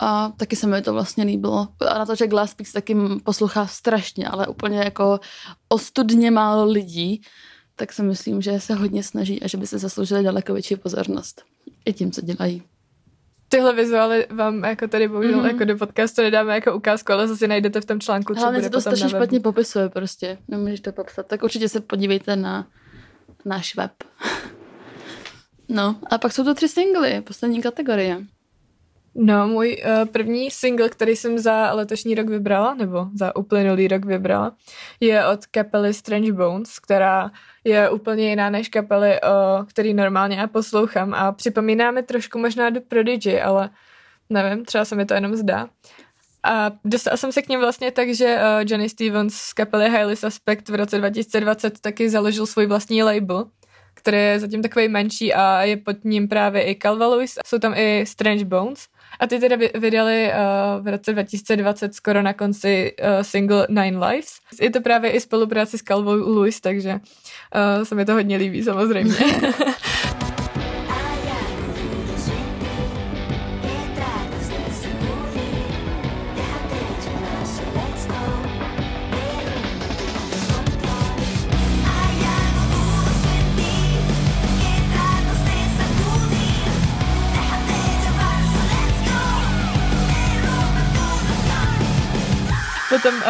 [0.00, 1.68] a taky se mi to vlastně líbilo.
[1.88, 5.20] A na to, že Glass Peaks taky poslouchá strašně, ale úplně jako
[5.68, 7.22] ostudně málo lidí,
[7.78, 11.44] tak si myslím, že se hodně snaží a že by se zasloužili daleko větší pozornost.
[11.84, 12.62] I tím, co dělají.
[13.48, 15.46] Tyhle vizuály vám jako tady bohužel mm-hmm.
[15.46, 18.66] jako do podcastu nedáme jako ukázku, ale zase najdete v tom článku, co Hlavně bude
[18.66, 20.38] se to strašně špatně popisuje prostě.
[20.48, 21.26] Nemůžeš to popsat.
[21.26, 22.66] Tak určitě se podívejte na
[23.44, 23.92] náš web.
[25.70, 28.24] No, a pak jsou to tři singly, poslední kategorie.
[29.14, 34.04] No, můj uh, první single, který jsem za letošní rok vybrala, nebo za uplynulý rok
[34.04, 34.52] vybrala,
[35.00, 37.30] je od kapely Strange Bones, která
[37.64, 42.70] je úplně jiná než kapely, uh, který normálně já poslouchám a připomíná mi trošku možná
[42.70, 43.70] do Prodigy, ale
[44.30, 45.68] nevím, třeba se mi to jenom zdá.
[46.42, 50.16] A dostala jsem se k ním vlastně tak, že uh, Johnny Stevens z kapely Highly
[50.16, 53.44] Suspect v roce 2020 taky založil svůj vlastní label,
[53.94, 57.74] který je zatím takový menší a je pod ním právě i Calva Lewis, jsou tam
[57.76, 58.86] i Strange Bones.
[59.20, 64.06] A ty teda vy- vydali uh, v roce 2020 skoro na konci uh, single Nine
[64.06, 64.30] Lives.
[64.60, 68.62] Je to právě i spolupráce s Calvou Lewis, takže uh, se mi to hodně líbí
[68.62, 69.14] samozřejmě.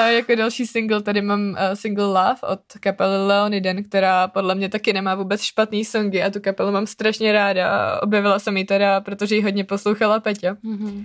[0.06, 4.92] jako další single tady mám uh, single Love od kapely Leoniden, která podle mě taky
[4.92, 9.00] nemá vůbec špatný songy a tu kapelu mám strašně ráda a objevila jsem ji teda,
[9.00, 10.52] protože ji hodně poslouchala Peťa.
[10.52, 11.04] Mm-hmm.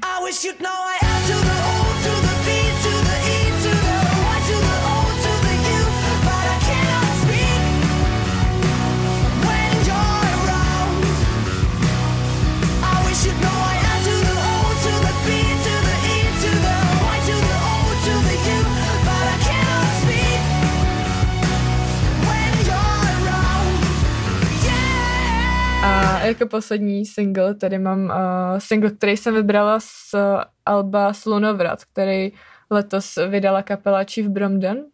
[26.23, 28.13] Jako poslední single tady mám uh,
[28.57, 30.19] single, který jsem vybrala z uh,
[30.65, 32.31] Alba Slunovrat, který
[32.69, 34.85] letos vydala kapela Chief Bromden,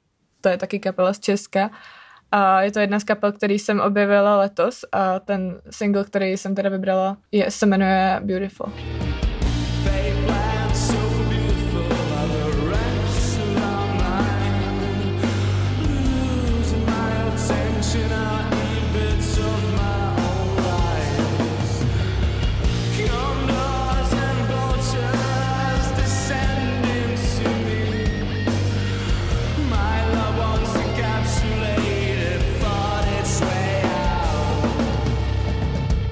[0.41, 1.69] to je taky kapela z Česka.
[2.31, 6.55] A je to jedna z kapel, který jsem objevila letos a ten single, který jsem
[6.55, 8.73] teda vybrala, je, se jmenuje Beautiful.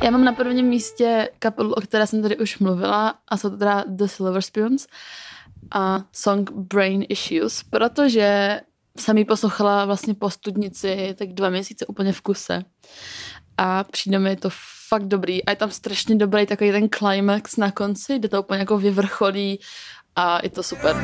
[0.07, 3.57] Já mám na prvním místě kapelu, o které jsem tady už mluvila, a jsou to
[3.57, 4.87] teda The Silver Spoons
[5.71, 8.61] a song Brain Issues, protože
[8.97, 12.63] jsem ji poslouchala vlastně po studnici tak dva měsíce úplně v kuse.
[13.57, 14.49] A přijde mi to
[14.89, 15.45] fakt dobrý.
[15.45, 19.59] A je tam strašně dobrý takový ten climax na konci, kde to úplně jako vyvrcholí
[20.15, 20.95] a je to super.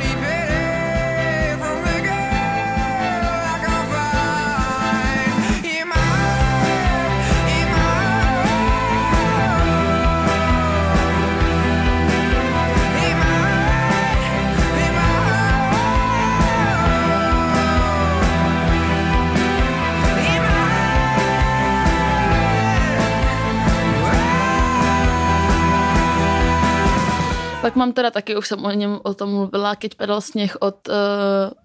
[27.64, 30.88] Pak mám teda taky, už jsem o něm o tom mluvila, keď padal sněh od
[30.88, 30.94] uh,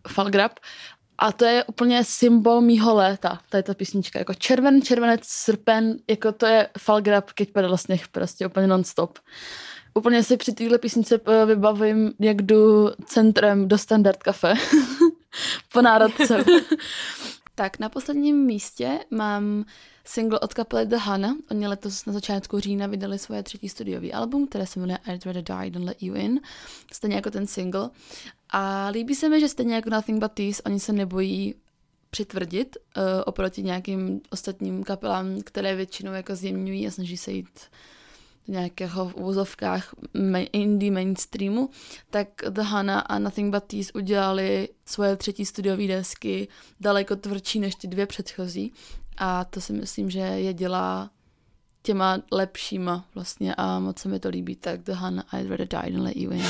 [0.09, 0.53] Falgrab.
[1.19, 4.19] A to je úplně symbol mýho léta, tady ta písnička.
[4.19, 9.19] Jako červen, červenec, srpen, jako to je Falgrab, keď padal sněh, prostě úplně non-stop.
[9.95, 14.55] Úplně si při téhle písnice eh, vybavím, jak jdu centrem do Standard Cafe
[15.73, 16.45] po národce.
[17.55, 19.65] tak na posledním místě mám
[20.09, 21.37] single od kapely The Hana.
[21.51, 25.45] Oni letos na začátku října vydali svoje třetí studiový album, které se jmenuje I'd Rather
[25.45, 26.41] Die Than Let You In.
[26.93, 27.91] Stejně jako ten single.
[28.51, 31.55] A líbí se mi, že stejně jako Nothing But These, oni se nebojí
[32.11, 37.61] přitvrdit uh, oproti nějakým ostatním kapelám, které většinou jako zjemňují a snaží se jít
[38.47, 41.71] do nějakého v úvozovkách ma- indie mainstreamu,
[42.11, 46.49] tak The Hana a Nothing But These udělali svoje třetí studiové desky
[46.81, 48.73] daleko tvrdší než ty dvě předchozí
[49.19, 51.11] a to si myslím, že je dělá
[51.83, 55.93] těma lepšíma vlastně a moc se mi to líbí, tak The Hana I'd rather die
[55.93, 56.45] than let you in.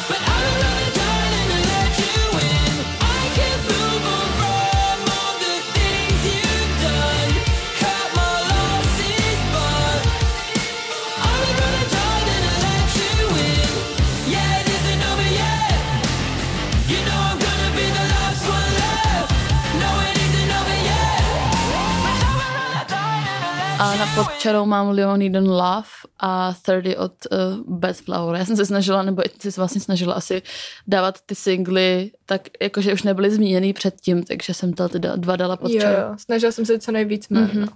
[23.80, 25.88] A na podčarou mám Leoniden Love
[26.20, 28.36] a 30 od uh, Bad Flower.
[28.40, 30.42] Já jsem se snažila, nebo ty se vlastně snažila asi
[30.86, 35.56] dávat ty singly, tak jakože už nebyly zmíněný předtím, takže jsem to teda dva dala
[35.56, 37.66] pod Jo, jo, snažila jsem se co nejvíc jmen, Mhm.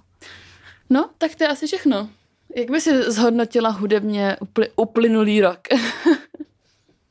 [0.89, 1.09] no.
[1.17, 2.09] Tak to je asi všechno.
[2.55, 5.59] Jak by si zhodnotila hudebně uply, uplynulý rok?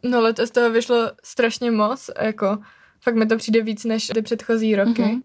[0.04, 2.58] No letos toho vyšlo strašně moc, jako
[3.00, 5.02] fakt mi to přijde víc než ty předchozí roky.
[5.02, 5.22] Mhm.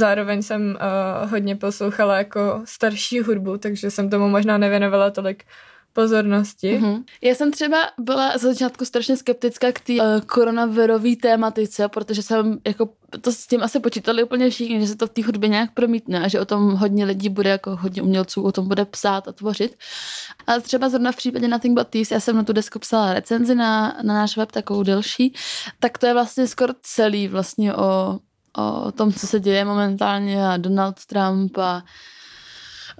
[0.00, 0.78] Zároveň jsem
[1.24, 5.44] uh, hodně poslouchala jako starší hudbu, takže jsem tomu možná nevěnovala tolik
[5.92, 6.78] pozornosti.
[6.78, 7.04] Mhm.
[7.22, 12.58] Já jsem třeba byla za začátku strašně skeptická k té uh, koronavirové tématice, protože jsem
[12.66, 12.88] jako
[13.20, 16.24] to s tím asi počítali úplně všichni, že se to v té hudbě nějak promítne
[16.24, 19.32] a že o tom hodně lidí bude, jako hodně umělců o tom bude psát a
[19.32, 19.76] tvořit.
[20.46, 23.54] Ale třeba zrovna v případě Nothing But Thieves, já jsem na tu desku psala recenzi
[23.54, 25.34] na, na náš web, takovou delší,
[25.80, 28.18] tak to je vlastně skoro celý vlastně o,
[28.58, 31.84] o tom, co se děje momentálně a Donald Trump a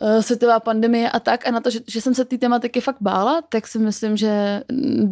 [0.00, 3.00] eh, světová pandemie a tak a na to, že, že jsem se té tematiky fakt
[3.00, 4.62] bála, tak si myslím, že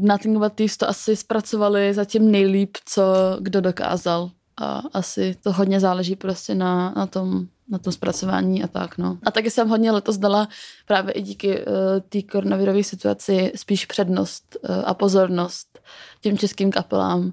[0.01, 3.03] Nothing But Thieves to asi zpracovali zatím nejlíp, co
[3.41, 4.31] kdo dokázal
[4.61, 9.19] a asi to hodně záleží prostě na, na tom na tom zpracování a tak, no.
[9.27, 10.49] A taky jsem hodně letos dala
[10.87, 11.75] právě i díky uh,
[12.09, 15.79] té koronavirové situaci spíš přednost uh, a pozornost
[16.21, 17.33] těm českým kapelám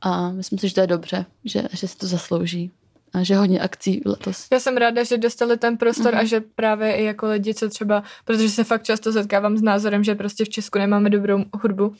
[0.00, 2.70] a myslím si, že to je dobře, že, že si to zaslouží
[3.12, 4.46] a že hodně akcí letos.
[4.52, 6.20] Já jsem ráda, že dostali ten prostor Mhm.
[6.20, 10.04] a že právě i jako lidi, co třeba, protože se fakt často setkávám s názorem,
[10.04, 11.94] že prostě v Česku nemáme dobrou hudbu,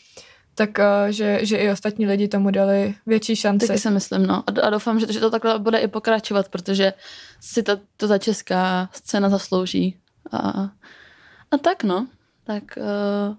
[0.55, 3.66] tak uh, že, že i ostatní lidi tomu dali větší šanci.
[3.66, 4.44] Taky si myslím, no.
[4.47, 6.92] A, a doufám, že, že to takhle bude i pokračovat, protože
[7.40, 9.97] si to, to ta česká scéna zaslouží.
[10.32, 10.70] A,
[11.51, 12.07] a tak, no.
[12.44, 13.36] Tak uh,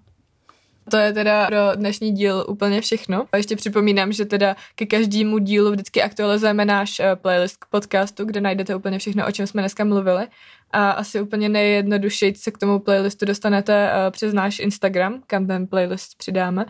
[0.90, 3.26] To je teda pro dnešní díl úplně všechno.
[3.32, 8.26] A ještě připomínám, že teda ke každému dílu vždycky aktualizujeme náš eh, playlist k podcastu,
[8.26, 10.28] kde najdete úplně všechno, o čem jsme dneska mluvili.
[10.72, 15.68] A asi úplně nejjednodušeji se k tomu playlistu dostanete eh, přes náš Instagram, kam ten
[15.68, 16.66] playlist přidáme.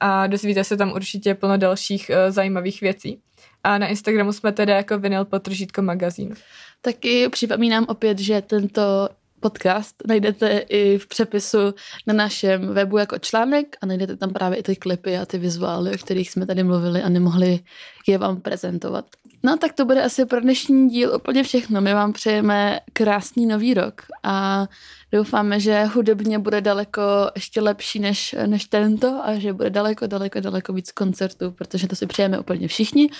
[0.00, 3.20] A dozvíte se tam určitě plno dalších eh, zajímavých věcí.
[3.64, 6.34] A na Instagramu jsme teda jako vinyl potržítko magazín.
[6.80, 9.08] taky připomínám opět, že tento
[9.40, 11.74] podcast najdete i v přepisu
[12.06, 15.94] na našem webu jako článek a najdete tam právě i ty klipy a ty vizuály,
[15.94, 17.60] o kterých jsme tady mluvili a nemohli
[18.06, 19.04] je vám prezentovat.
[19.42, 21.80] No tak to bude asi pro dnešní díl úplně všechno.
[21.80, 24.66] My vám přejeme krásný nový rok a
[25.12, 27.02] doufáme, že hudebně bude daleko
[27.34, 31.96] ještě lepší než, než tento a že bude daleko, daleko, daleko víc koncertů, protože to
[31.96, 33.10] si přejeme úplně všichni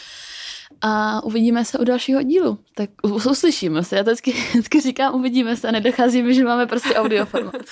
[0.80, 2.58] a uvidíme se u dalšího dílu.
[2.74, 3.96] Tak us- uslyšíme se.
[3.96, 7.62] Já to vždycky, vždycky říkám uvidíme se a nedochází mi, že máme prostě audio format.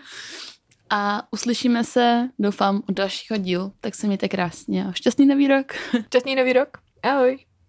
[0.90, 3.72] a uslyšíme se, doufám, u dalšího dílu.
[3.80, 5.72] Tak se mějte krásně a šťastný nový rok.
[6.06, 6.68] Šťastný nový rok.
[7.02, 7.38] Ahoj.